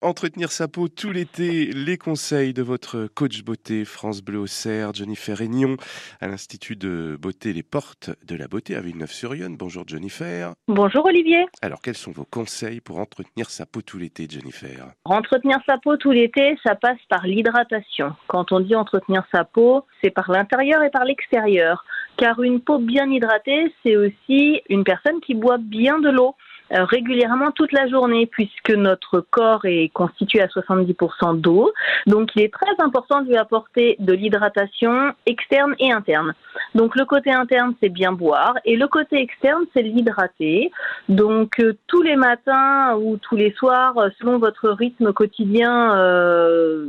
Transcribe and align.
Entretenir 0.00 0.52
sa 0.52 0.68
peau 0.68 0.86
tout 0.86 1.10
l'été, 1.10 1.72
les 1.72 1.98
conseils 1.98 2.54
de 2.54 2.62
votre 2.62 3.08
coach 3.16 3.42
beauté 3.42 3.84
France 3.84 4.22
Bleu 4.22 4.38
Auxerre, 4.38 4.94
Jennifer 4.94 5.36
Réignon, 5.36 5.76
à 6.20 6.28
l'Institut 6.28 6.76
de 6.76 7.18
beauté 7.20 7.52
Les 7.52 7.64
Portes 7.64 8.10
de 8.24 8.36
la 8.36 8.46
Beauté 8.46 8.76
à 8.76 8.80
Villeneuve-sur-Yonne. 8.80 9.56
Bonjour 9.56 9.82
Jennifer. 9.88 10.52
Bonjour 10.68 11.04
Olivier. 11.06 11.46
Alors 11.62 11.82
quels 11.82 11.96
sont 11.96 12.12
vos 12.12 12.24
conseils 12.24 12.80
pour 12.80 13.00
entretenir 13.00 13.50
sa 13.50 13.66
peau 13.66 13.82
tout 13.82 13.98
l'été 13.98 14.28
Jennifer? 14.30 14.86
Entretenir 15.04 15.58
sa 15.66 15.78
peau 15.78 15.96
tout 15.96 16.12
l'été, 16.12 16.56
ça 16.64 16.76
passe 16.76 17.00
par 17.08 17.26
l'hydratation. 17.26 18.14
Quand 18.28 18.52
on 18.52 18.60
dit 18.60 18.76
entretenir 18.76 19.24
sa 19.32 19.42
peau, 19.42 19.84
c'est 20.00 20.10
par 20.10 20.30
l'intérieur 20.30 20.84
et 20.84 20.90
par 20.90 21.04
l'extérieur. 21.04 21.84
Car 22.16 22.40
une 22.40 22.60
peau 22.60 22.78
bien 22.78 23.10
hydratée, 23.10 23.74
c'est 23.82 23.96
aussi 23.96 24.62
une 24.68 24.84
personne 24.84 25.20
qui 25.20 25.34
boit 25.34 25.58
bien 25.58 25.98
de 25.98 26.10
l'eau. 26.10 26.36
Euh, 26.72 26.84
régulièrement 26.84 27.50
toute 27.50 27.72
la 27.72 27.88
journée 27.88 28.26
puisque 28.26 28.70
notre 28.70 29.20
corps 29.20 29.64
est 29.64 29.88
constitué 29.94 30.42
à 30.42 30.46
70% 30.48 31.40
d'eau. 31.40 31.72
Donc 32.06 32.30
il 32.36 32.42
est 32.42 32.52
très 32.52 32.74
important 32.78 33.22
de 33.22 33.28
lui 33.28 33.36
apporter 33.36 33.96
de 33.98 34.12
l'hydratation 34.12 35.12
externe 35.24 35.74
et 35.78 35.92
interne. 35.92 36.34
Donc 36.74 36.94
le 36.94 37.06
côté 37.06 37.30
interne 37.30 37.74
c'est 37.82 37.88
bien 37.88 38.12
boire 38.12 38.54
et 38.66 38.76
le 38.76 38.86
côté 38.86 39.20
externe 39.20 39.64
c'est 39.72 39.82
l'hydrater. 39.82 40.70
Donc 41.08 41.58
euh, 41.60 41.76
tous 41.86 42.02
les 42.02 42.16
matins 42.16 42.94
ou 42.96 43.16
tous 43.16 43.36
les 43.36 43.52
soirs 43.52 43.94
selon 44.18 44.38
votre 44.38 44.68
rythme 44.68 45.14
quotidien 45.14 45.96
euh, 45.96 46.86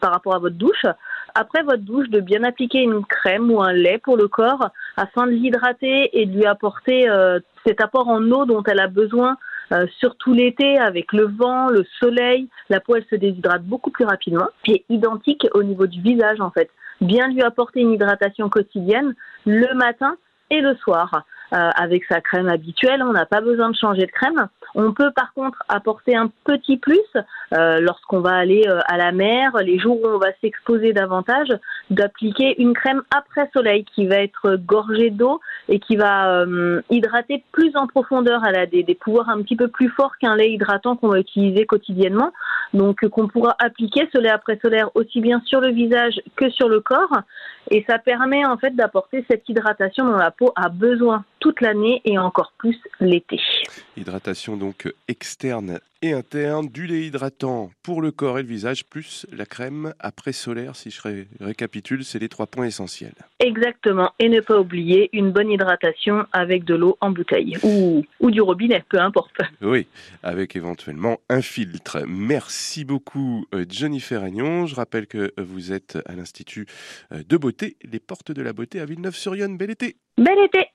par 0.00 0.12
rapport 0.12 0.34
à 0.34 0.38
votre 0.38 0.56
douche, 0.56 0.86
après 1.34 1.62
votre 1.62 1.82
douche 1.82 2.08
de 2.08 2.20
bien 2.20 2.42
appliquer 2.44 2.82
une 2.82 3.04
crème 3.04 3.50
ou 3.50 3.62
un 3.62 3.72
lait 3.72 3.98
pour 3.98 4.16
le 4.16 4.28
corps 4.28 4.70
afin 4.96 5.26
de 5.26 5.32
l'hydrater 5.32 6.10
et 6.20 6.26
de 6.26 6.36
lui 6.36 6.46
apporter 6.46 7.08
euh, 7.08 7.40
cet 7.66 7.80
apport 7.80 8.08
en 8.08 8.22
eau 8.30 8.44
dont 8.44 8.62
elle 8.64 8.80
a 8.80 8.88
besoin 8.88 9.36
euh, 9.72 9.86
surtout 9.98 10.34
l'été 10.34 10.78
avec 10.78 11.12
le 11.12 11.24
vent, 11.24 11.68
le 11.68 11.84
soleil, 11.98 12.48
la 12.68 12.80
peau 12.80 12.96
elle 12.96 13.06
se 13.08 13.16
déshydrate 13.16 13.62
beaucoup 13.62 13.90
plus 13.90 14.04
rapidement. 14.04 14.48
Et 14.66 14.84
identique 14.90 15.46
au 15.54 15.62
niveau 15.62 15.86
du 15.86 16.00
visage 16.02 16.40
en 16.40 16.50
fait. 16.50 16.68
Bien 17.00 17.28
lui 17.28 17.42
apporter 17.42 17.80
une 17.80 17.92
hydratation 17.92 18.48
quotidienne 18.48 19.14
le 19.46 19.74
matin 19.74 20.16
et 20.50 20.60
le 20.60 20.74
soir. 20.76 21.24
Euh, 21.54 21.70
avec 21.74 22.04
sa 22.06 22.22
crème 22.22 22.48
habituelle, 22.48 23.02
on 23.02 23.12
n'a 23.12 23.26
pas 23.26 23.42
besoin 23.42 23.68
de 23.70 23.76
changer 23.76 24.06
de 24.06 24.10
crème. 24.10 24.48
On 24.74 24.92
peut 24.92 25.10
par 25.10 25.32
contre 25.34 25.62
apporter 25.68 26.16
un 26.16 26.30
petit 26.44 26.76
plus 26.76 26.98
euh, 27.52 27.80
lorsqu'on 27.80 28.20
va 28.20 28.34
aller 28.34 28.64
euh, 28.66 28.80
à 28.86 28.96
la 28.96 29.12
mer, 29.12 29.52
les 29.62 29.78
jours 29.78 30.00
où 30.02 30.06
on 30.06 30.18
va 30.18 30.32
s'exposer 30.40 30.92
davantage, 30.92 31.48
d'appliquer 31.90 32.60
une 32.60 32.72
crème 32.72 33.02
après 33.14 33.50
soleil 33.52 33.84
qui 33.84 34.06
va 34.06 34.16
être 34.16 34.56
gorgée 34.56 35.10
d'eau 35.10 35.40
et 35.68 35.78
qui 35.78 35.96
va 35.96 36.40
euh, 36.40 36.80
hydrater 36.90 37.44
plus 37.52 37.76
en 37.76 37.86
profondeur. 37.86 38.42
Elle 38.46 38.56
a 38.56 38.66
des, 38.66 38.82
des 38.82 38.94
pouvoirs 38.94 39.28
un 39.28 39.42
petit 39.42 39.56
peu 39.56 39.68
plus 39.68 39.88
forts 39.90 40.16
qu'un 40.18 40.36
lait 40.36 40.50
hydratant 40.52 40.96
qu'on 40.96 41.08
va 41.08 41.20
utiliser 41.20 41.66
quotidiennement. 41.66 42.32
Donc 42.72 43.06
qu'on 43.08 43.28
pourra 43.28 43.54
appliquer 43.58 44.08
ce 44.12 44.22
après 44.28 44.58
solaire 44.62 44.90
aussi 44.94 45.20
bien 45.20 45.40
sur 45.44 45.60
le 45.60 45.68
visage 45.68 46.20
que 46.36 46.48
sur 46.50 46.68
le 46.68 46.80
corps. 46.80 47.22
Et 47.70 47.84
ça 47.88 47.98
permet 47.98 48.44
en 48.44 48.56
fait 48.56 48.74
d'apporter 48.74 49.24
cette 49.30 49.48
hydratation 49.48 50.04
dont 50.04 50.16
la 50.16 50.30
peau 50.30 50.52
a 50.56 50.68
besoin 50.68 51.24
toute 51.38 51.60
l'année 51.60 52.00
et 52.04 52.18
encore 52.18 52.52
plus 52.58 52.78
l'été. 53.00 53.40
Hydratation 53.96 54.56
donc 54.56 54.92
externe 55.08 55.80
et 56.02 56.12
interne, 56.12 56.68
du 56.68 56.86
lait 56.86 57.06
hydratant 57.06 57.70
pour 57.82 58.02
le 58.02 58.10
corps 58.10 58.38
et 58.38 58.42
le 58.42 58.48
visage, 58.48 58.84
plus 58.84 59.24
la 59.32 59.46
crème 59.46 59.94
après 60.00 60.32
solaire, 60.32 60.74
si 60.74 60.90
je 60.90 61.00
récapitule, 61.40 62.04
c'est 62.04 62.18
les 62.18 62.28
trois 62.28 62.48
points 62.48 62.66
essentiels. 62.66 63.14
Exactement, 63.38 64.10
et 64.18 64.28
ne 64.28 64.40
pas 64.40 64.58
oublier 64.58 65.10
une 65.12 65.30
bonne 65.30 65.50
hydratation 65.50 66.26
avec 66.32 66.64
de 66.64 66.74
l'eau 66.74 66.96
en 67.00 67.10
bouteille 67.10 67.56
ou, 67.62 68.04
ou 68.18 68.30
du 68.32 68.40
robinet, 68.40 68.84
peu 68.88 68.98
importe. 68.98 69.36
Oui, 69.60 69.86
avec 70.24 70.56
éventuellement 70.56 71.20
un 71.28 71.40
filtre. 71.40 72.02
Merci 72.06 72.84
beaucoup 72.84 73.46
euh, 73.54 73.64
Jennifer 73.68 74.24
Agnon. 74.24 74.66
Je 74.66 74.74
rappelle 74.74 75.06
que 75.06 75.32
vous 75.38 75.72
êtes 75.72 75.98
à 76.06 76.14
l'Institut 76.14 76.66
euh, 77.12 77.22
de 77.28 77.36
les 77.84 78.00
portes 78.00 78.32
de 78.32 78.42
la 78.42 78.52
beauté 78.52 78.80
à 78.80 78.84
Villeneuve-sur-Yonne. 78.84 79.56
Bel 79.56 79.70
été 79.70 79.96
Bel 80.18 80.38
été 80.44 80.68